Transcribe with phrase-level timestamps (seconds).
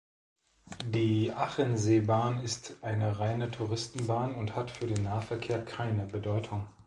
[0.83, 6.65] Die Achenseebahn ist eine reine Touristenbahn und hat für den Nahverkehr keine Bedeutung.